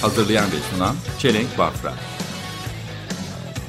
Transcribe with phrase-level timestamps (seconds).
[0.00, 1.92] Hazırlayan ve sunan Çelenk Bafra.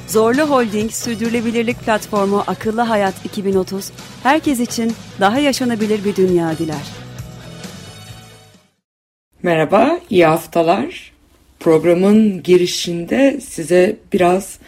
[0.08, 3.90] Zorlu Holding Sürdürülebilirlik Platformu Akıllı Hayat 2030,
[4.22, 6.86] herkes için daha yaşanabilir bir dünya diler.
[9.42, 11.12] Merhaba, iyi haftalar.
[11.60, 14.58] Programın girişinde size biraz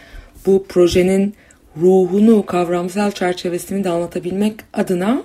[0.46, 1.34] bu projenin
[1.76, 5.22] ruhunu, kavramsal çerçevesini de anlatabilmek adına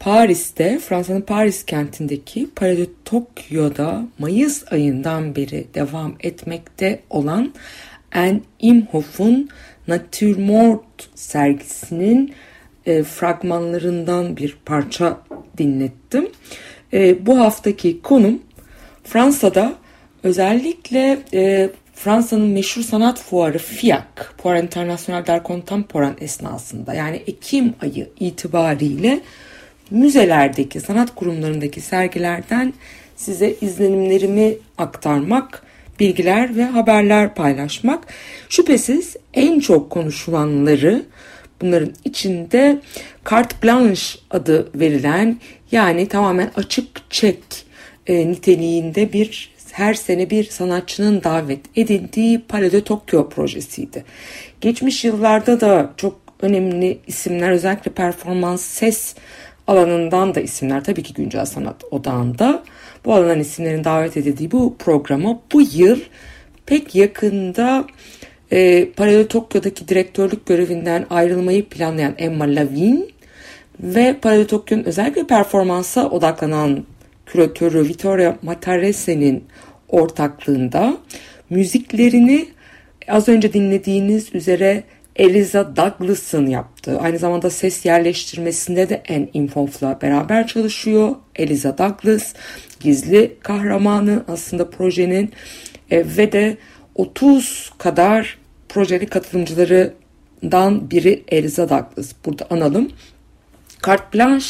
[0.00, 7.52] Paris'te, Fransa'nın Paris kentindeki Palais de Tokyo'da Mayıs ayından beri devam etmekte olan
[8.14, 9.48] Anne Imhoff'un
[9.88, 12.34] Natürmort sergisinin
[12.86, 15.20] e, fragmanlarından bir parça
[15.58, 16.28] dinlettim.
[16.92, 18.42] E, bu haftaki konum
[19.04, 19.74] Fransa'da
[20.22, 24.04] özellikle e, Fransa'nın meşhur sanat fuarı FIAC,
[24.42, 29.20] Fuar International d'Art Contemporain esnasında yani Ekim ayı itibariyle
[29.90, 32.72] müzelerdeki, sanat kurumlarındaki sergilerden
[33.16, 35.62] size izlenimlerimi aktarmak,
[36.00, 38.06] bilgiler ve haberler paylaşmak.
[38.48, 41.02] Şüphesiz en çok konuşulanları
[41.60, 42.80] bunların içinde
[43.30, 45.38] carte blanche adı verilen
[45.72, 47.38] yani tamamen açık çek
[48.06, 54.04] e, niteliğinde bir her sene bir sanatçının davet edildiği Palais Tokyo projesiydi.
[54.60, 59.14] Geçmiş yıllarda da çok önemli isimler özellikle performans ses
[59.70, 62.62] alanından da isimler tabii ki güncel sanat odağında.
[63.04, 66.00] Bu alandan isimlerin davet edildiği bu programa bu yıl
[66.66, 67.84] pek yakında
[68.52, 73.10] e, Palais Tokyo'daki direktörlük görevinden ayrılmayı planlayan Emma Lavin
[73.80, 76.84] ve Palais Tokyo'nun özellikle performansa odaklanan
[77.26, 79.44] küratörü Vittoria Matarese'nin
[79.88, 80.96] ortaklığında
[81.50, 82.48] müziklerini
[83.08, 84.84] az önce dinlediğiniz üzere
[85.16, 91.16] Eliza Douglas'ın yaptığı, aynı zamanda ses yerleştirmesinde de En Infof'la beraber çalışıyor.
[91.36, 92.34] Eliza Douglas,
[92.80, 95.32] gizli kahramanı aslında projenin
[95.90, 96.56] e, ve de
[96.94, 98.38] 30 kadar
[98.68, 102.12] projeli katılımcılarından biri Eliza Douglas.
[102.26, 102.88] Burada analım.
[103.86, 104.46] Carte Blanche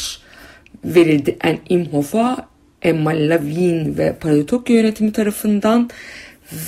[0.85, 2.47] verildi En Imhoff'a,
[2.81, 5.89] Emma Lavin ve Palais Tokyo yönetimi tarafından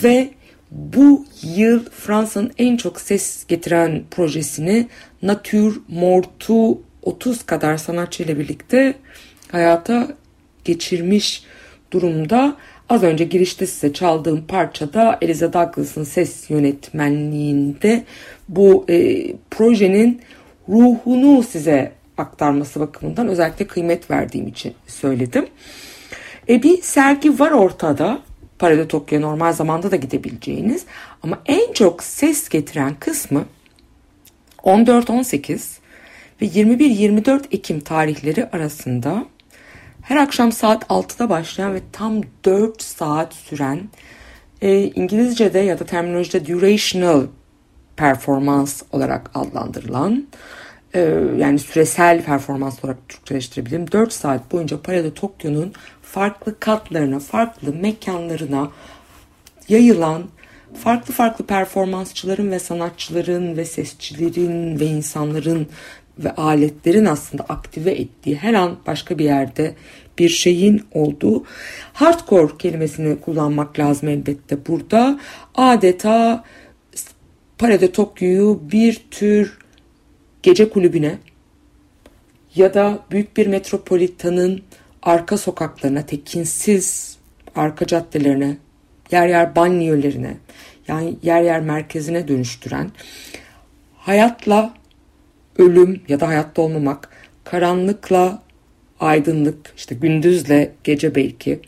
[0.03, 0.29] ve
[0.73, 4.87] bu yıl Fransa'nın en çok ses getiren projesini
[5.21, 8.93] Nature Mort'u 30 kadar sanatçı ile birlikte
[9.51, 10.07] hayata
[10.65, 11.43] geçirmiş
[11.91, 12.55] durumda.
[12.89, 18.03] Az önce girişte size çaldığım parçada Eliza Douglas'ın ses yönetmenliğinde
[18.49, 20.21] bu e, projenin
[20.69, 25.45] ruhunu size aktarması bakımından özellikle kıymet verdiğim için söyledim.
[26.49, 28.19] E, bir sergi var ortada.
[28.63, 30.85] Parada Tokyo normal zamanda da gidebileceğiniz.
[31.23, 33.45] Ama en çok ses getiren kısmı
[34.57, 35.77] 14-18
[36.41, 39.25] ve 21-24 Ekim tarihleri arasında
[40.01, 43.79] her akşam saat 6'da başlayan ve tam 4 saat süren
[44.61, 47.21] e, İngilizce'de ya da terminolojide durational
[47.95, 50.27] performans olarak adlandırılan
[50.95, 50.99] e,
[51.37, 53.91] yani süresel performans olarak Türkçeleştirebilirim.
[53.91, 55.73] 4 saat boyunca Parada Tokyo'nun
[56.13, 58.71] farklı katlarına, farklı mekanlarına
[59.69, 60.23] yayılan
[60.83, 65.67] farklı farklı performansçıların ve sanatçıların ve sesçilerin ve insanların
[66.19, 69.75] ve aletlerin aslında aktive ettiği her an başka bir yerde
[70.17, 71.43] bir şeyin olduğu
[71.93, 75.19] hardcore kelimesini kullanmak lazım elbette burada.
[75.55, 76.43] Adeta
[77.57, 79.57] Parade Tokyo'yu bir tür
[80.43, 81.17] gece kulübüne
[82.55, 84.63] ya da büyük bir metropolitanın
[85.03, 87.17] arka sokaklarına, tekinsiz
[87.55, 88.57] arka caddelerine,
[89.11, 90.37] yer yer banliyölerine,
[90.87, 92.91] yani yer yer merkezine dönüştüren,
[93.97, 94.73] hayatla
[95.57, 97.09] ölüm ya da hayatta olmamak,
[97.43, 98.41] karanlıkla
[98.99, 101.59] aydınlık, işte gündüzle gece belki,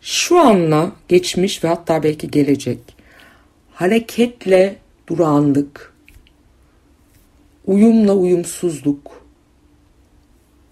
[0.00, 2.78] şu anla geçmiş ve hatta belki gelecek,
[3.74, 4.76] hareketle
[5.08, 5.94] durağanlık,
[7.66, 9.26] uyumla uyumsuzluk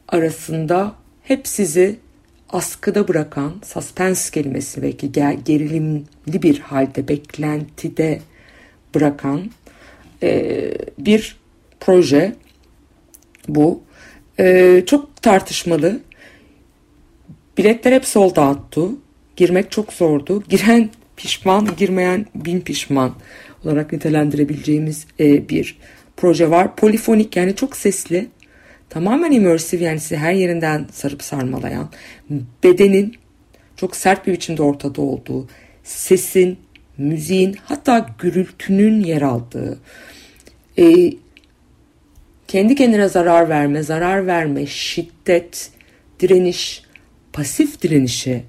[0.08, 0.94] arasında
[1.24, 1.96] hep sizi
[2.48, 5.12] askıda bırakan, suspense kelimesi belki
[5.44, 8.20] gerilimli bir halde, beklentide
[8.94, 9.50] bırakan
[10.22, 11.36] e, bir
[11.80, 12.32] proje
[13.48, 13.82] bu.
[14.38, 16.00] E, çok tartışmalı.
[17.58, 18.98] Biletler hep sold out'tu.
[19.36, 20.42] Girmek çok zordu.
[20.48, 23.14] Giren pişman, girmeyen bin pişman
[23.64, 25.78] olarak nitelendirebileceğimiz e, bir
[26.16, 26.76] proje var.
[26.76, 28.26] Polifonik yani çok sesli,
[28.94, 31.88] tamamen immersive yani sizi her yerinden sarıp sarmalayan,
[32.64, 33.16] bedenin
[33.76, 35.48] çok sert bir biçimde ortada olduğu,
[35.84, 36.58] sesin,
[36.98, 39.78] müziğin hatta gürültünün yer aldığı,
[40.78, 41.12] e,
[42.48, 45.70] kendi kendine zarar verme, zarar verme, şiddet,
[46.20, 46.82] direniş,
[47.32, 48.42] pasif direnişe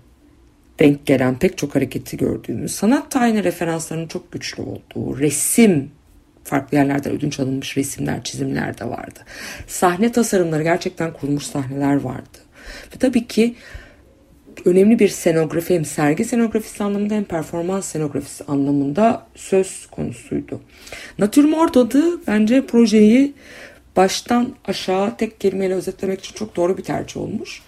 [0.79, 5.91] denk gelen pek çok hareketi gördüğümüz, sanat tarihine referanslarının çok güçlü olduğu, resim,
[6.45, 9.19] farklı yerlerden ödünç alınmış resimler, çizimler de vardı.
[9.67, 12.37] Sahne tasarımları gerçekten kurulmuş sahneler vardı.
[12.93, 13.55] Ve tabii ki
[14.65, 20.61] önemli bir senografi hem sergi senografisi anlamında hem performans senografisi anlamında söz konusuydu.
[21.19, 23.33] Natürmort adı bence projeyi
[23.95, 27.61] baştan aşağı tek kelimeyle özetlemek için çok doğru bir tercih olmuş.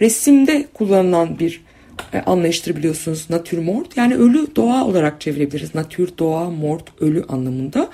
[0.00, 1.64] Resimde kullanılan bir
[2.12, 5.74] e, anlayıştır biliyorsunuz natürmort yani ölü doğa olarak çevirebiliriz.
[5.74, 7.88] Natür doğa, mort ölü anlamında.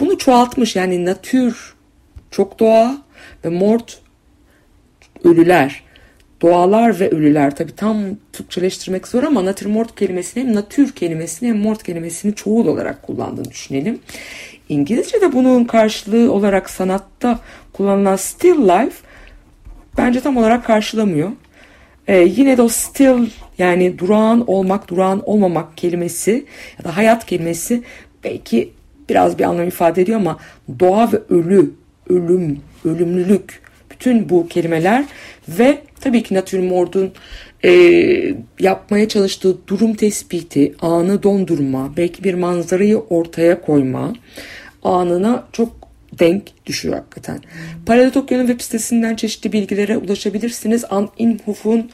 [0.00, 1.74] Bunu çoğaltmış yani natür
[2.30, 3.02] çok doğa
[3.44, 3.98] ve mort
[5.24, 5.82] ölüler.
[6.42, 7.96] Doğalar ve ölüler tabi tam
[8.32, 13.98] Türkçeleştirmek zor ama natürmort kelimesini hem natür kelimesini hem mort kelimesini çoğul olarak kullandığını düşünelim.
[14.68, 17.38] İngilizce'de bunun karşılığı olarak sanatta
[17.72, 18.96] kullanılan still life
[19.98, 21.30] bence tam olarak karşılamıyor.
[22.10, 23.26] Ee, yine de o still
[23.58, 26.44] yani durağan olmak, durağan olmamak kelimesi
[26.78, 27.82] ya da hayat kelimesi
[28.24, 28.70] belki
[29.08, 30.38] biraz bir anlam ifade ediyor ama
[30.80, 31.70] doğa ve ölü,
[32.08, 35.04] ölüm, ölümlülük bütün bu kelimeler
[35.48, 37.12] ve tabii ki natürmort'un
[37.64, 37.72] e,
[38.60, 44.12] yapmaya çalıştığı durum tespiti, anı dondurma, belki bir manzarayı ortaya koyma
[44.82, 45.79] anına çok
[46.20, 47.40] denk düşüyor hakikaten.
[47.86, 50.84] Paradotokyo'nun web sitesinden çeşitli bilgilere ulaşabilirsiniz.
[50.90, 51.90] An Inhof'un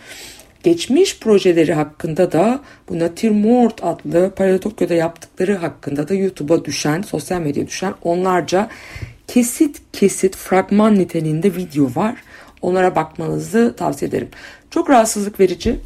[0.62, 7.67] geçmiş projeleri hakkında da bu Natürmort adlı Paradotokyo'da yaptıkları hakkında da YouTube'a düşen, sosyal medya
[7.67, 8.69] düşen onlarca
[9.28, 12.17] kesit kesit fragman niteliğinde video var.
[12.62, 14.29] Onlara bakmanızı tavsiye ederim.
[14.70, 15.81] Çok rahatsızlık verici.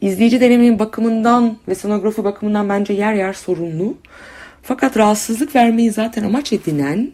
[0.00, 3.94] İzleyici deneyimin bakımından ve sonografi bakımından bence yer yer sorunlu.
[4.62, 7.10] Fakat rahatsızlık vermeyi zaten amaç edinen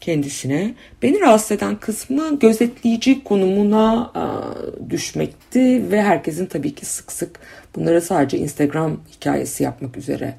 [0.00, 4.54] kendisine beni rahatsız eden kısmı gözetleyici konumuna a,
[4.90, 7.40] düşmekti ve herkesin tabii ki sık sık
[7.76, 10.34] bunları sadece Instagram hikayesi yapmak üzere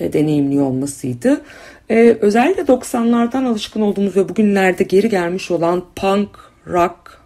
[0.00, 1.40] e, deneyimliyor olmasıydı.
[1.90, 6.30] E, özellikle 90'lardan alışkın olduğumuz ve bugünlerde geri gelmiş olan punk,
[6.66, 7.20] rock,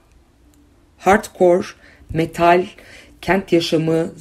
[0.98, 1.66] hardcore,
[2.14, 2.66] metal,
[3.20, 4.12] kent yaşamı,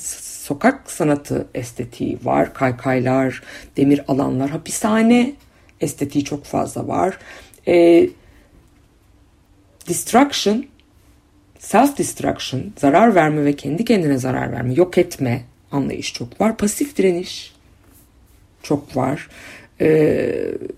[0.52, 2.54] sokak sanatı estetiği var.
[2.54, 3.44] Kaykaylar,
[3.78, 5.34] demir alanlar, hapishane
[5.82, 7.18] estetiği çok fazla var.
[7.68, 8.10] E,
[9.90, 10.66] destruction,
[11.60, 16.58] self destruction, zarar verme ve kendi kendine zarar verme, yok etme anlayış çok var.
[16.58, 17.54] Pasif direniş
[18.64, 19.28] çok var.
[19.82, 19.88] E,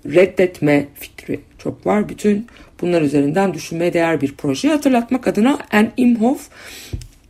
[0.05, 2.09] reddetme fikri çok var.
[2.09, 2.47] Bütün
[2.81, 6.49] bunlar üzerinden düşünmeye değer bir proje hatırlatmak adına En Imhof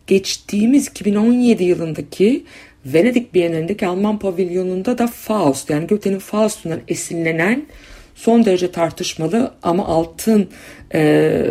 [0.07, 2.43] geçtiğimiz 2017 yılındaki
[2.85, 7.65] Venedik Bienalindeki Alman pavilyonunda da Faust yani Goethe'nin Faust'undan esinlenen
[8.15, 10.49] son derece tartışmalı ama altın
[10.93, 11.43] e,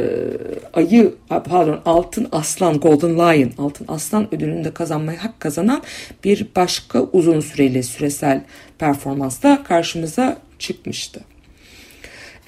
[0.72, 5.82] ayı pardon altın aslan Golden Lion altın aslan ödülünü de kazanmaya hak kazanan
[6.25, 8.44] bir başka uzun süreli süresel
[8.78, 11.21] performansla karşımıza çıkmıştı.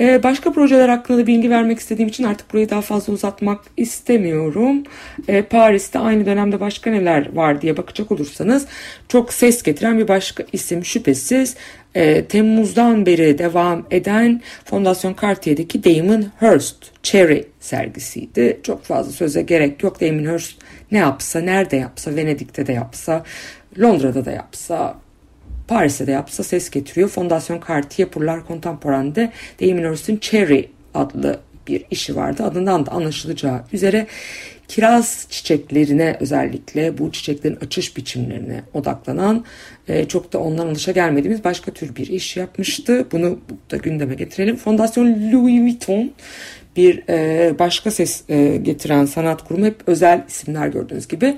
[0.00, 4.82] Ee, başka projeler hakkında da bilgi vermek istediğim için artık burayı daha fazla uzatmak istemiyorum.
[5.28, 8.66] Ee, Paris'te aynı dönemde başka neler var diye bakacak olursanız
[9.08, 11.56] çok ses getiren bir başka isim şüphesiz
[11.94, 18.60] e, Temmuz'dan beri devam eden Fondasyon Cartier'deki Damon Hirst Cherry sergisiydi.
[18.62, 20.00] Çok fazla söze gerek yok.
[20.00, 20.54] Damon Hirst
[20.92, 23.24] ne yapsa, nerede yapsa, Venedik'te de yapsa,
[23.78, 25.03] Londra'da da yapsa,
[25.68, 27.08] Paris'te de yapsa ses getiriyor.
[27.08, 32.42] Fondasyon Cartier pour l'Art Contemporain'de Damon Hirst'ün Cherry adlı bir işi vardı.
[32.42, 34.06] Adından da anlaşılacağı üzere
[34.68, 39.44] kiraz çiçeklerine özellikle bu çiçeklerin açış biçimlerine odaklanan
[39.88, 43.06] e, çok da ondan alışa gelmediğimiz başka tür bir iş yapmıştı.
[43.12, 43.38] Bunu
[43.70, 44.56] da gündeme getirelim.
[44.56, 46.12] Fondasyon Louis Vuitton
[46.76, 51.36] bir e, başka ses e, getiren sanat kurumu hep özel isimler gördüğünüz gibi.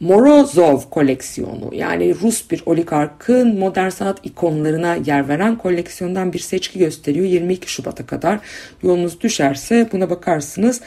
[0.00, 7.26] Morozov koleksiyonu yani Rus bir oligarkın modern sanat ikonlarına yer veren koleksiyondan bir seçki gösteriyor
[7.26, 8.38] 22 Şubat'a kadar.
[8.82, 10.80] Yolunuz düşerse buna bakarsınız.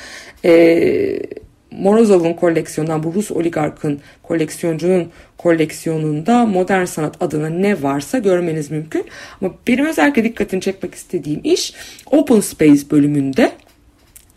[0.45, 1.19] Ee,
[1.79, 9.05] Morozov'un koleksiyonundan bu Rus oligarkın koleksiyoncunun koleksiyonunda modern sanat adına ne varsa görmeniz mümkün.
[9.41, 11.73] Ama benim özellikle dikkatini çekmek istediğim iş
[12.11, 13.51] Open Space bölümünde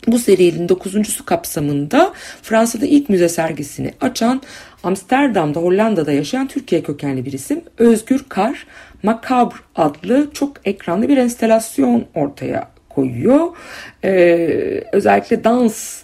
[0.07, 4.41] Bu serinin dokuzuncusu kapsamında Fransa'da ilk müze sergisini açan
[4.83, 8.67] Amsterdam'da Hollanda'da yaşayan Türkiye kökenli bir isim Özgür Kar
[9.03, 13.47] Macabre adlı çok ekranlı bir enstelasyon ortaya koyuyor.
[14.03, 16.03] Ee, özellikle dans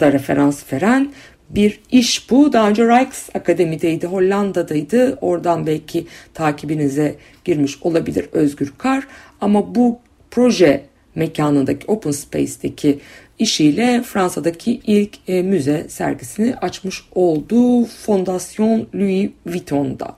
[0.00, 1.12] da referans veren
[1.50, 2.52] bir iş bu.
[2.52, 5.18] Daha önce Rijksakademi'deydi, Hollanda'daydı.
[5.20, 9.06] Oradan belki takibinize girmiş olabilir Özgür Kar.
[9.40, 9.98] Ama bu
[10.30, 10.84] proje
[11.14, 12.98] mekanındaki Open Space'deki
[13.38, 20.16] işiyle Fransa'daki ilk e, müze sergisini açmış olduğu Fondation Louis Vuitton'da.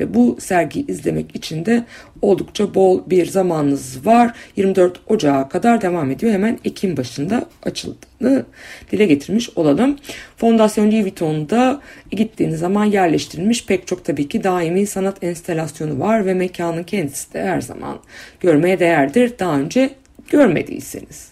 [0.00, 1.84] Ve bu sergiyi izlemek için de
[2.22, 4.34] oldukça bol bir zamanınız var.
[4.56, 6.32] 24 Ocağı kadar devam ediyor.
[6.32, 8.44] Hemen Ekim başında açıldığını
[8.92, 9.96] dile getirmiş olalım.
[10.36, 16.34] Fondasyon Louis Vuitton'da gittiğiniz zaman yerleştirilmiş pek çok tabii ki daimi sanat enstelasyonu var ve
[16.34, 17.98] mekanın kendisi de her zaman
[18.40, 19.32] görmeye değerdir.
[19.38, 19.90] Daha önce
[20.30, 21.31] görmediyseniz.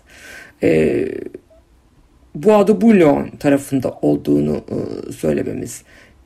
[0.62, 1.09] Ee,
[2.35, 5.83] Bois de Boulogne tarafında olduğunu e, söylememiz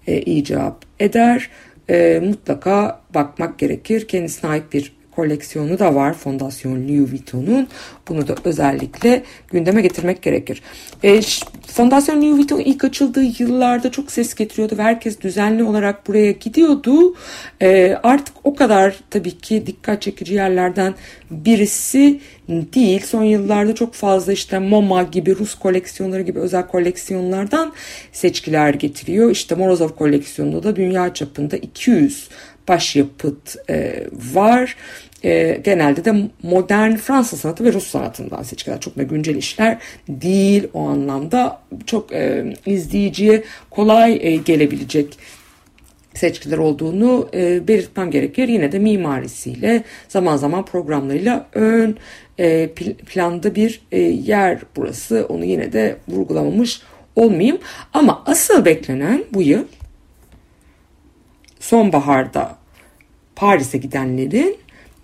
[0.06, 1.50] e, icap eder
[1.90, 4.08] e, mutlaka bakmak gerekir.
[4.08, 7.68] Kendisine ait bir koleksiyonu da var Fondasyon Louis Vuitton'un.
[8.08, 10.62] Bunu da özellikle gündeme getirmek gerekir.
[11.02, 11.20] E,
[11.66, 17.14] Fondasyon Louis Vuitton ilk açıldığı yıllarda çok ses getiriyordu ve herkes düzenli olarak buraya gidiyordu.
[17.62, 20.94] E, artık o kadar tabii ki dikkat çekici yerlerden
[21.30, 23.02] birisi değil.
[23.06, 27.72] Son yıllarda çok fazla işte MoMA gibi Rus koleksiyonları gibi özel koleksiyonlardan
[28.12, 29.30] seçkiler getiriyor.
[29.30, 32.28] İşte Morozov koleksiyonunda da dünya çapında 200
[32.68, 34.76] başyapıt e, var.
[35.24, 38.80] E, genelde de modern Fransız sanatı ve Rus sanatından seçkiler.
[38.80, 39.78] Çok da güncel işler
[40.08, 41.60] değil o anlamda.
[41.86, 45.18] Çok e, izleyiciye kolay e, gelebilecek
[46.14, 48.48] seçkiler olduğunu e, belirtmem gerekir.
[48.48, 51.96] Yine de mimarisiyle zaman zaman programlarıyla ön
[52.38, 52.68] e,
[53.06, 55.26] planda bir e, yer burası.
[55.28, 56.80] Onu yine de vurgulamamış
[57.16, 57.58] olmayayım.
[57.92, 59.64] Ama asıl beklenen bu yıl
[61.64, 62.56] sonbaharda
[63.36, 64.56] Paris'e gidenlerin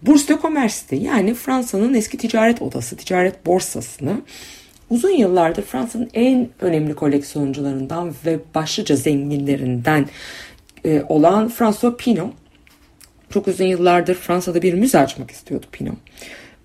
[0.02, 4.21] Bourse de Commerce'te yani Fransa'nın eski ticaret odası, ticaret borsasını.
[4.90, 10.07] Uzun yıllardır Fransa'nın en önemli koleksiyoncularından ve başlıca zenginlerinden
[10.85, 12.33] e, olan François Pinault.
[13.31, 15.99] Çok uzun yıllardır Fransa'da bir müze açmak istiyordu Pinault.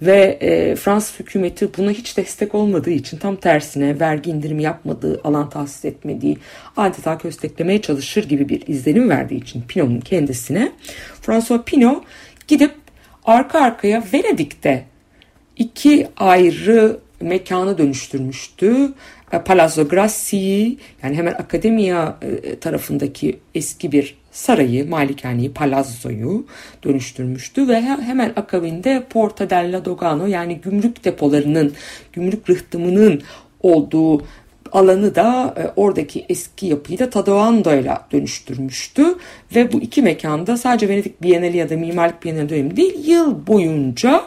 [0.05, 5.49] Ve e, Fransız hükümeti buna hiç destek olmadığı için tam tersine vergi indirimi yapmadığı, alan
[5.49, 6.37] tahsis etmediği,
[6.77, 10.71] adeta kösteklemeye çalışır gibi bir izlenim verdiği için Pinault'un kendisine
[11.21, 12.03] François Pinault
[12.47, 12.71] gidip
[13.25, 14.85] arka arkaya Venedik'te
[15.57, 18.93] iki ayrı mekanı dönüştürmüştü.
[19.31, 26.45] E, Palazzo Grassi yani hemen akademiya e, tarafındaki eski bir sarayı, malikaneyi, palazzoyu
[26.83, 31.73] dönüştürmüştü ve hemen akabinde Porta della Dogano yani gümrük depolarının,
[32.13, 33.21] gümrük rıhtımının
[33.61, 34.25] olduğu
[34.71, 39.05] alanı da e, oradaki eski yapıyı da Tadoando'yla dönüştürmüştü.
[39.55, 44.21] Ve bu iki mekanda sadece Venedik Bienali ya da Mimarlık Bienali dönemi değil yıl boyunca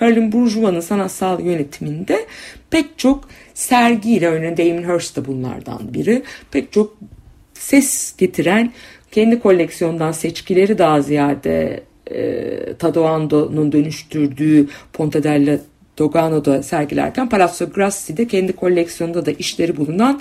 [0.00, 2.26] Caroline Bourgeois'ın sanatsal yönetiminde
[2.70, 6.22] pek çok sergiyle örneğin Damien Hirst da bunlardan biri.
[6.50, 6.96] Pek çok
[7.54, 8.72] ses getiren
[9.12, 15.58] kendi koleksiyondan seçkileri daha ziyade e, Tadoando'nun dönüştürdüğü Ponte della
[15.98, 20.20] Dogano'da sergilerken Palazzo Grassi'de kendi koleksiyonunda da işleri bulunan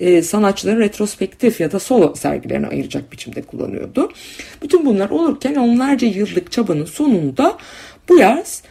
[0.00, 4.12] e, sanatçıların retrospektif ya da solo sergilerini ayıracak biçimde kullanıyordu.
[4.62, 7.58] Bütün bunlar olurken onlarca yıllık çabanın sonunda
[8.08, 8.62] bu yaz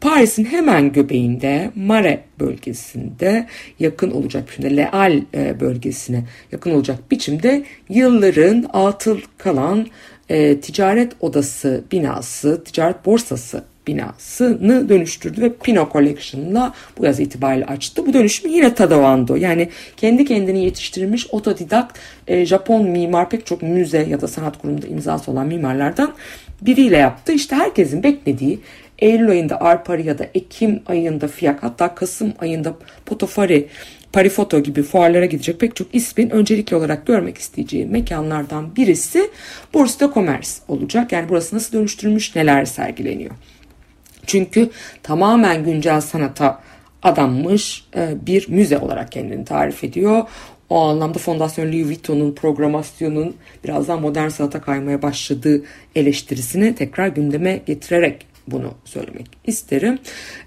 [0.00, 3.46] Paris'in hemen göbeğinde Mare bölgesinde
[3.78, 9.86] yakın olacak biçimde Leal e, bölgesine yakın olacak biçimde yılların atıl kalan
[10.28, 18.06] e, ticaret odası binası, ticaret borsası binasını dönüştürdü ve Pino Collection'la bu yaz itibariyle açtı.
[18.06, 21.98] Bu dönüşümü yine Tadawando yani kendi kendini yetiştirilmiş otodidakt
[22.28, 26.14] e, Japon mimar pek çok müze ya da sanat kurumunda imzası olan mimarlardan
[26.62, 27.32] biriyle yaptı.
[27.32, 28.60] İşte herkesin beklediği
[29.02, 32.74] Eylül ayında Arpari ya da Ekim ayında Fiyak hatta Kasım ayında
[33.06, 33.68] Potofari
[34.12, 39.30] Parifoto gibi fuarlara gidecek pek çok ismin öncelikli olarak görmek isteyeceği mekanlardan birisi
[39.74, 41.12] Bourse Commerce olacak.
[41.12, 43.30] Yani burası nasıl dönüştürülmüş, neler sergileniyor.
[44.26, 44.70] Çünkü
[45.02, 46.60] tamamen güncel sanata
[47.02, 50.22] adanmış e, bir müze olarak kendini tarif ediyor.
[50.70, 55.62] O anlamda Fondasyon Louis Vuitton'un programasyonun birazdan modern sanata kaymaya başladığı
[55.94, 59.98] eleştirisini tekrar gündeme getirerek bunu söylemek isterim.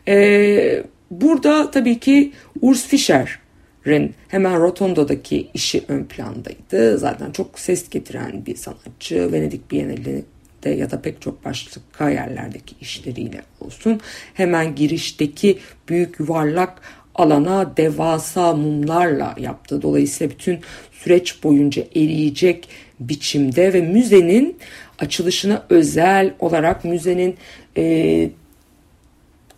[0.07, 6.97] Ee, burada tabii ki Urs Fischer'in hemen Rotondo'daki işi ön plandaydı.
[6.97, 9.31] Zaten çok ses getiren bir sanatçı.
[9.31, 13.99] Venedik Bienali'de ya da pek çok başka yerlerdeki işleriyle olsun.
[14.33, 15.59] Hemen girişteki
[15.89, 16.81] büyük yuvarlak
[17.15, 19.81] alana devasa mumlarla yaptı.
[19.81, 20.59] Dolayısıyla bütün
[20.91, 24.57] süreç boyunca eriyecek biçimde ve müzenin
[24.99, 27.35] açılışına özel olarak müzenin
[27.77, 28.29] e,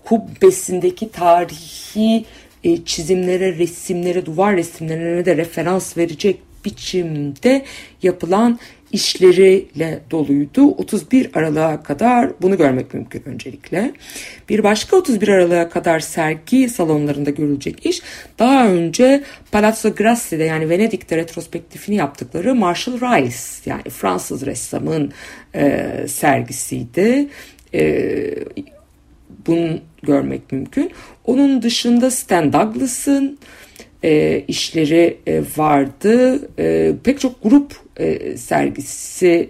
[0.05, 2.25] kubbesindeki tarihi
[2.63, 7.65] e, çizimlere, resimlere, duvar resimlerine de referans verecek biçimde
[8.03, 8.59] yapılan
[8.91, 10.67] işleriyle doluydu.
[10.67, 13.91] 31 Aralık'a kadar bunu görmek mümkün öncelikle.
[14.49, 18.01] Bir başka 31 Aralık'a kadar sergi salonlarında görülecek iş
[18.39, 25.11] daha önce Palazzo Grassi'de yani Venedik'te retrospektifini yaptıkları Marshall Rice yani Fransız ressamın
[25.55, 27.27] e, sergisiydi.
[27.73, 28.33] E,
[29.47, 30.91] bunu görmek mümkün.
[31.25, 33.37] Onun dışında Stan Douglas'ın
[34.03, 36.41] e, işleri e, vardı.
[36.59, 39.49] E, pek çok grup e, sergisi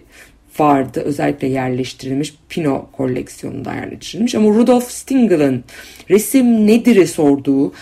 [0.60, 1.02] vardı.
[1.06, 4.36] Özellikle yerleştirilmiş Pino koleksiyonunda yerleştirilmiş.
[4.36, 5.64] Ama Rudolf Stingel'ın
[6.10, 7.74] resim nedir'i sorduğu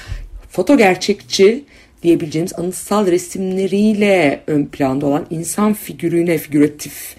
[0.49, 1.63] foto gerçekçi
[2.03, 7.15] diyebileceğimiz anıtsal resimleriyle ön planda olan insan figürüne, figüratif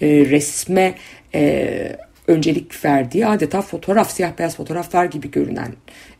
[0.00, 0.94] e, resme
[1.34, 1.96] e,
[2.28, 5.72] öncelik verdiği adeta fotoğraf, siyah beyaz fotoğraflar gibi görünen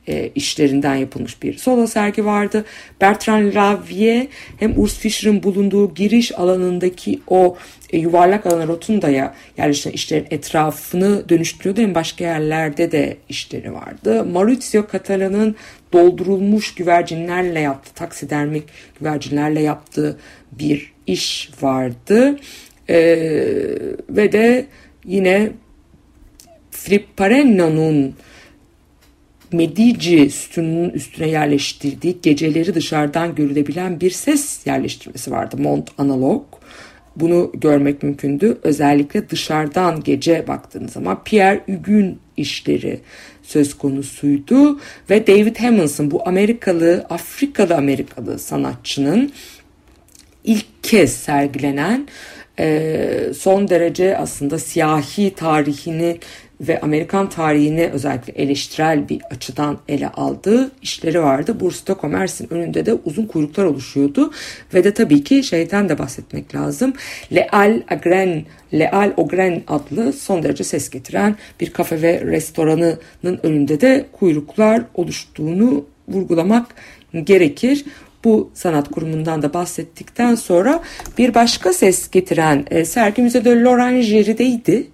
[0.09, 2.65] e, işlerinden yapılmış bir solo sergi vardı.
[3.00, 7.57] Bertrand Lavier hem Urs Fischer'ın bulunduğu giriş alanındaki o
[7.93, 11.81] e, yuvarlak alana rotundaya yerleşen işlerin etrafını dönüştürüyordu.
[11.81, 14.25] Hem başka yerlerde de işleri vardı.
[14.25, 15.57] Maurizio Catalan'ın
[15.93, 18.65] doldurulmuş güvercinlerle yaptığı, taksidermik
[19.00, 20.19] güvercinlerle yaptığı
[20.53, 22.37] bir iş vardı.
[22.88, 22.97] E,
[24.11, 24.67] ve de
[25.05, 25.50] yine
[26.88, 28.14] Filip Parenno'nun
[29.52, 35.57] Medici sütununun üstüne yerleştirdiği geceleri dışarıdan görülebilen bir ses yerleştirmesi vardı.
[35.59, 36.45] Mont Analog.
[37.16, 38.59] Bunu görmek mümkündü.
[38.62, 43.00] Özellikle dışarıdan gece baktığınız zaman Pierre Hugues'ün işleri
[43.42, 44.80] söz konusuydu.
[45.11, 49.33] Ve David Hammondson bu Amerikalı, Afrikalı Amerikalı sanatçının
[50.45, 52.09] ilk kez sergilenen
[53.35, 56.18] son derece aslında siyahi tarihini
[56.61, 61.61] ve Amerikan tarihini özellikle eleştirel bir açıdan ele aldığı işleri vardı.
[61.61, 64.33] Burs'ta Commerce'in önünde de uzun kuyruklar oluşuyordu.
[64.75, 66.92] Ve de tabii ki şeyden de bahsetmek lazım.
[67.35, 68.44] Leal Agren,
[68.75, 75.85] Leal Ogren adlı son derece ses getiren bir kafe ve restoranının önünde de kuyruklar oluştuğunu
[76.09, 76.66] vurgulamak
[77.25, 77.85] gerekir
[78.24, 80.83] bu sanat kurumundan da bahsettikten sonra
[81.18, 84.87] bir başka ses getiren e, sergi Müzede L'Orangerie'deydi.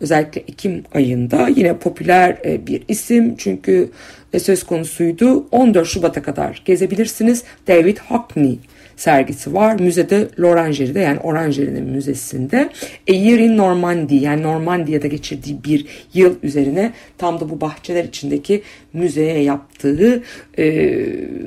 [0.00, 3.90] Özellikle Ekim ayında yine popüler e, bir isim çünkü
[4.32, 5.46] e, söz konusuydu.
[5.50, 7.44] 14 Şubat'a kadar gezebilirsiniz.
[7.68, 8.58] David Hockney
[8.96, 9.80] sergisi var.
[9.80, 12.68] Müzede L'Orangerie'de yani Orangerie'nin müzesinde.
[13.10, 18.62] A Year in Normandy yani Normandiya'da geçirdiği bir yıl üzerine tam da bu bahçeler içindeki
[18.92, 20.22] müzeye yaptığı
[20.58, 20.96] e,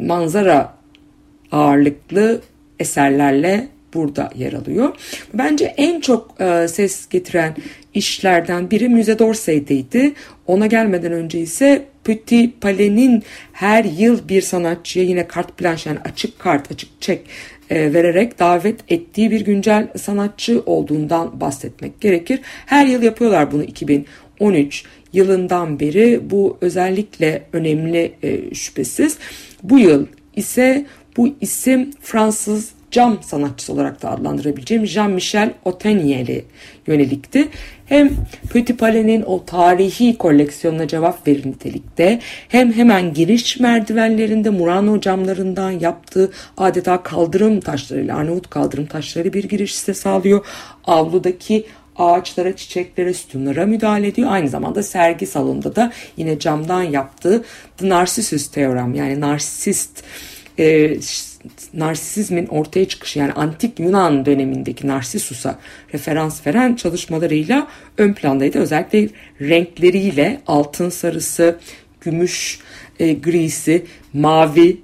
[0.01, 0.82] manzara
[1.53, 2.41] ağırlıklı
[2.79, 4.95] eserlerle burada yer alıyor.
[5.33, 7.55] Bence en çok e, ses getiren
[7.93, 10.13] işlerden biri Müze d'Orsay'deydi.
[10.47, 16.39] Ona gelmeden önce ise Petit Palais'nin her yıl bir sanatçıya yine kart blanche yani açık
[16.39, 17.25] kart, açık çek
[17.69, 22.39] e, vererek davet ettiği bir güncel sanatçı olduğundan bahsetmek gerekir.
[22.65, 26.21] Her yıl yapıyorlar bunu 2013 yılından beri.
[26.29, 29.17] Bu özellikle önemli e, şüphesiz.
[29.63, 30.85] Bu yıl ise
[31.17, 36.43] bu isim Fransız cam sanatçısı olarak da adlandırabileceğim Jean-Michel Otenier'e
[36.87, 37.47] yönelikti.
[37.85, 38.11] Hem
[38.53, 46.31] Petit Palais'nin o tarihi koleksiyonuna cevap verir nitelikte hem hemen giriş merdivenlerinde Murano camlarından yaptığı
[46.57, 50.45] adeta kaldırım taşlarıyla Arnavut kaldırım taşları bir giriş size sağlıyor.
[50.85, 54.31] Avludaki ağaçlara, çiçeklere, sütunlara müdahale ediyor.
[54.31, 57.43] Aynı zamanda sergi salonunda da yine camdan yaptığı
[57.77, 60.03] The Narcissus Theorem yani narsist
[60.59, 60.97] e,
[61.73, 65.59] narsizmin ortaya çıkışı yani antik Yunan dönemindeki Narsissus'a
[65.93, 68.59] referans veren çalışmalarıyla ön plandaydı.
[68.59, 69.09] Özellikle
[69.41, 71.59] renkleriyle altın sarısı,
[72.01, 72.59] gümüş
[72.99, 74.81] e, grisi, mavi,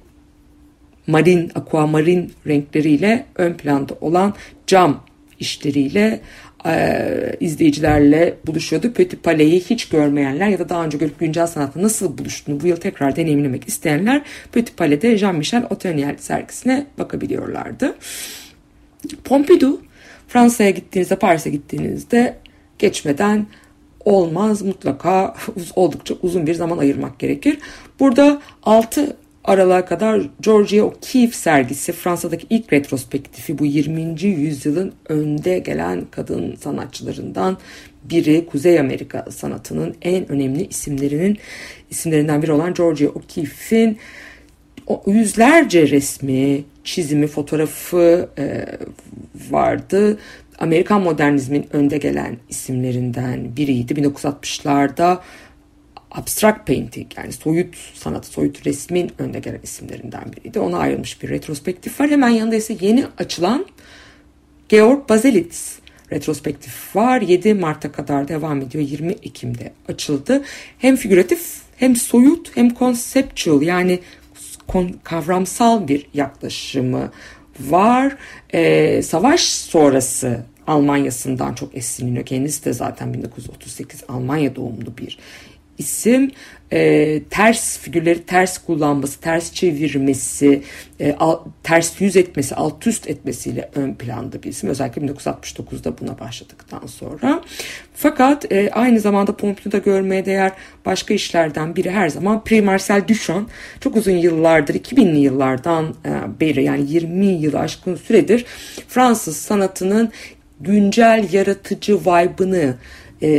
[1.08, 4.34] marin, aquamarin renkleriyle ön planda olan
[4.68, 5.04] cam
[5.40, 6.22] işleriyle
[6.66, 8.94] e, izleyicilerle buluşuyordu.
[8.94, 12.76] Petit Palais'i hiç görmeyenler ya da daha önce görüp güncel sanatla nasıl buluştuğunu bu yıl
[12.76, 17.96] tekrar deneyimlemek isteyenler Petit Palais'de Jean-Michel Oteniel sergisine bakabiliyorlardı.
[19.24, 19.82] Pompidou
[20.28, 22.38] Fransa'ya gittiğinizde Paris'e gittiğinizde
[22.80, 23.48] geçmeden
[24.06, 25.36] olmaz mutlaka
[25.76, 27.58] oldukça uzun bir zaman ayırmak gerekir.
[28.00, 29.18] Burada 6
[29.50, 34.24] Aralığa kadar Georgia O'Keeffe sergisi Fransa'daki ilk retrospektifi bu 20.
[34.24, 37.58] yüzyılın önde gelen kadın sanatçılarından
[38.04, 41.38] biri Kuzey Amerika sanatının en önemli isimlerinin
[41.90, 43.98] isimlerinden biri olan Georgia O'Keeffe'in
[45.08, 48.66] yüzlerce resmi, çizimi, fotoğrafı e,
[49.52, 50.18] vardı.
[50.60, 53.94] Amerikan modernizmin önde gelen isimlerinden biriydi.
[53.94, 55.20] 1960'larda
[56.12, 60.60] abstract painting yani soyut sanat, soyut resmin önde gelen isimlerinden biriydi.
[60.60, 62.10] Ona ayrılmış bir retrospektif var.
[62.10, 63.66] Hemen yanında ise yeni açılan
[64.70, 65.80] Georg Baselitz
[66.12, 67.22] retrospektif var.
[67.22, 68.84] 7 Mart'a kadar devam ediyor.
[68.84, 70.44] 20 Ekim'de açıldı.
[70.80, 74.00] Hem figüratif hem soyut hem conceptual yani
[75.04, 77.12] kavramsal bir yaklaşımı
[77.60, 78.18] var.
[78.54, 82.26] Ee, savaş sonrası Almanya'sından çok esinleniyor.
[82.26, 85.20] Kendisi de zaten 1938 Almanya doğumlu bir
[85.80, 86.32] isim
[86.72, 90.64] e, ters figürleri ters kullanması, ters çevirmesi,
[91.00, 94.70] e, al, ters yüz etmesi, alt üst etmesiyle ön planda bir isim.
[94.70, 97.42] Özellikle 1969'da buna başladıktan sonra.
[97.94, 100.52] Fakat e, aynı zamanda Pompidou'da görmeye değer
[100.86, 103.50] başka işlerden biri her zaman Prix Marcel Duchamp.
[103.80, 108.46] Çok uzun yıllardır, 2000'li yıllardan e, beri yani 20 yıl aşkın süredir
[108.88, 110.12] Fransız sanatının
[110.60, 112.76] güncel yaratıcı vibe'ını
[113.22, 113.30] e,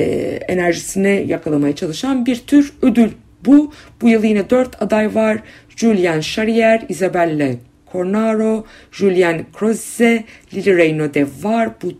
[0.48, 3.10] enerjisini yakalamaya çalışan bir tür ödül
[3.46, 3.72] bu.
[4.00, 5.38] Bu yıl yine dört aday var.
[5.76, 7.56] Julian Charrier, Isabelle
[7.92, 11.70] Cornaro, Julien Croze, Lili Reynaud de var.
[11.82, 11.92] Bu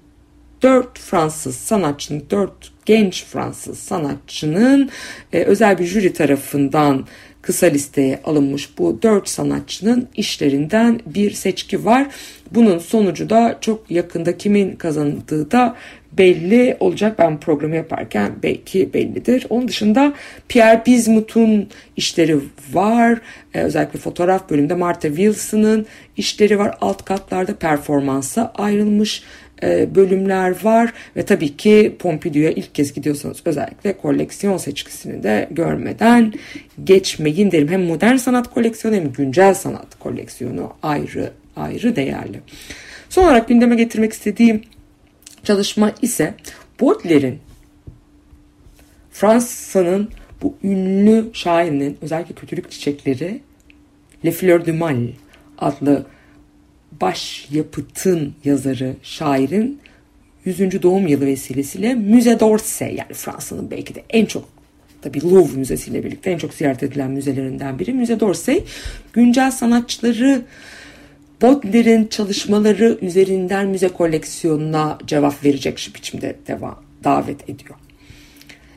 [0.63, 4.91] dört Fransız sanatçının, dört genç Fransız sanatçının
[5.33, 7.07] e, özel bir jüri tarafından
[7.43, 12.07] kısa listeye alınmış bu dört sanatçının işlerinden bir seçki var.
[12.51, 15.77] Bunun sonucu da çok yakında kimin kazandığı da
[16.13, 17.19] belli olacak.
[17.19, 19.47] Ben programı yaparken belki bellidir.
[19.51, 20.13] Onun dışında
[20.49, 22.39] Pierre Bismuth'un işleri
[22.73, 23.21] var.
[23.55, 26.75] Ee, özellikle fotoğraf bölümünde Martha Wilson'ın işleri var.
[26.81, 29.23] Alt katlarda performansa ayrılmış
[29.63, 36.33] e, bölümler var ve tabii ki Pompidou'ya ilk kez gidiyorsanız özellikle koleksiyon seçkisini de görmeden
[36.85, 37.69] geçmeyin derim.
[37.69, 42.41] Hem modern sanat koleksiyonu hem güncel sanat koleksiyonu ayrı ayrı değerli.
[43.09, 44.63] Son olarak gündeme getirmek istediğim
[45.45, 46.35] çalışma ise
[46.81, 47.39] Baudelaire'in
[49.11, 50.11] Fransa'nın
[50.43, 53.41] bu ünlü şairinin özellikle kötülük çiçekleri
[54.25, 55.09] Le Fleur du Mal
[55.59, 56.07] adlı
[57.01, 59.81] baş yapıtın yazarı şairin
[60.45, 60.83] 100.
[60.83, 64.49] doğum yılı vesilesiyle Müze d'Orsay yani Fransa'nın belki de en çok
[65.03, 67.93] tabi Louvre Müzesi birlikte en çok ziyaret edilen müzelerinden biri.
[67.93, 68.65] Müze d'Orsay
[69.13, 70.43] güncel sanatçıları
[71.43, 77.75] Baudelaire'in çalışmaları üzerinden müze koleksiyonuna cevap verecek biçimde devam, davet ediyor.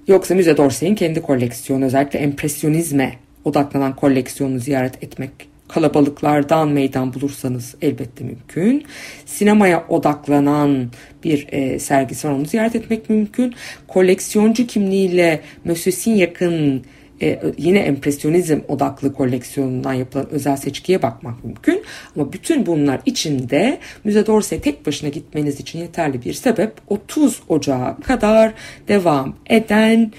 [0.08, 3.14] Yoksa Müze d'Orsay'in kendi koleksiyonu özellikle empresyonizme
[3.46, 5.32] odaklanan koleksiyonu ziyaret etmek
[5.68, 8.84] kalabalıklardan meydan bulursanız elbette mümkün.
[9.26, 10.92] Sinemaya odaklanan
[11.24, 13.54] bir e, sergisi var onu ziyaret etmek mümkün.
[13.88, 16.84] Koleksiyoncu kimliğiyle Monsieur yakın
[17.22, 21.84] e, yine empresyonizm odaklı koleksiyonundan yapılan özel seçkiye bakmak mümkün.
[22.16, 28.02] Ama bütün bunlar içinde Müze d'Orsay tek başına gitmeniz için yeterli bir sebep 30 Ocağı
[28.02, 28.54] kadar
[28.88, 30.12] devam eden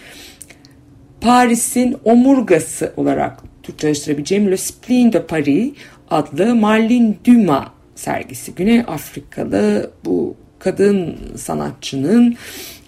[1.21, 5.73] Paris'in omurgası olarak Türkçeleştirebileceğim Le Spleen de Paris
[6.11, 8.55] adlı Marlene Dumas sergisi.
[8.55, 12.37] Güney Afrikalı bu kadın sanatçının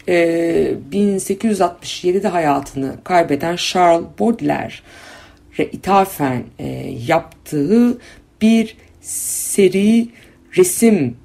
[0.08, 6.66] 1867'de hayatını kaybeden Charles Baudelaire'e ithafen e,
[7.06, 7.98] yaptığı
[8.42, 10.08] bir seri
[10.56, 11.16] resim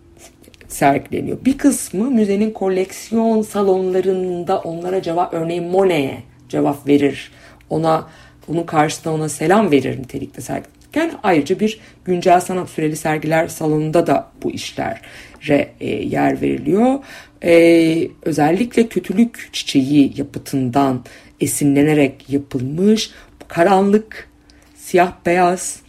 [0.68, 1.46] sergileniyor.
[1.46, 6.18] Bir kısmı müzenin koleksiyon salonlarında onlara cevap örneğin Monet'e
[6.50, 7.32] cevap verir.
[7.70, 8.08] Ona
[8.48, 14.28] onun karşısında ona selam verir nitelikte sergilerken ayrıca bir güncel sanat süreli sergiler salonunda da
[14.44, 17.00] bu işlere e, yer veriliyor
[17.44, 21.06] e, özellikle kötülük çiçeği yapıtından
[21.40, 23.12] esinlenerek yapılmış
[23.48, 24.30] karanlık,
[24.76, 25.80] siyah beyaz,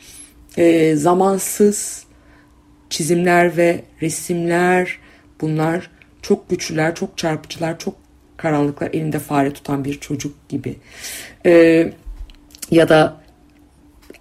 [0.56, 2.04] e, zamansız
[2.90, 4.98] çizimler ve resimler
[5.40, 5.90] bunlar
[6.22, 7.94] çok güçlüler, çok çarpıcılar, çok
[8.36, 10.76] karanlıklar elinde fare tutan bir çocuk gibi.
[11.46, 11.92] E,
[12.70, 13.22] ya da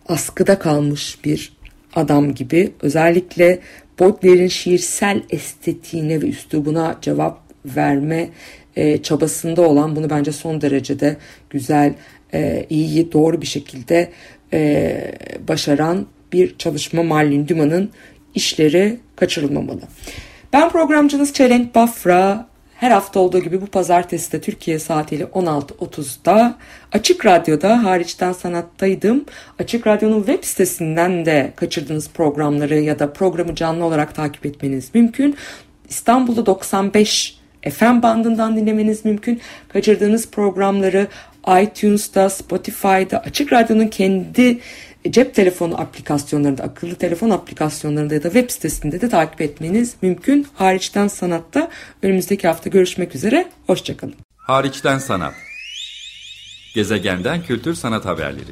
[0.08, 1.54] askıda kalmış bir
[1.96, 3.60] adam gibi özellikle
[4.02, 8.30] Baudelaire'in şiirsel estetiğine ve üslubuna cevap verme
[8.76, 11.18] e, çabasında olan bunu bence son derecede
[11.50, 11.94] güzel,
[12.34, 14.12] e, iyi, doğru bir şekilde
[14.54, 15.12] e,
[15.48, 17.90] başaran bir çalışma Marlin Dumas'ın
[18.36, 19.82] işleri kaçırılmamalı.
[20.54, 22.51] Ben programcınız Çelenk Bafra.
[22.82, 26.58] Her hafta olduğu gibi bu pazartesi de Türkiye saatiyle 16.30'da
[26.92, 29.26] Açık Radyo'da hariçten sanattaydım.
[29.60, 35.36] Açık Radyo'nun web sitesinden de kaçırdığınız programları ya da programı canlı olarak takip etmeniz mümkün.
[35.90, 37.38] İstanbul'da 95
[37.70, 39.42] FM bandından dinlemeniz mümkün.
[39.70, 41.08] Kaçırdığınız programları
[41.62, 44.60] iTunes'da, Spotify'da, Açık Radyo'nun kendi
[45.10, 50.48] cep telefonu aplikasyonlarında, akıllı telefon aplikasyonlarında ya da web sitesinde de takip etmeniz mümkün.
[50.56, 51.70] Hariçten sanatta
[52.02, 53.50] önümüzdeki hafta görüşmek üzere.
[53.68, 54.16] Hoşçakalın.
[54.38, 55.34] Hariçten sanat.
[56.76, 58.52] Gezegenden kültür sanat haberleri.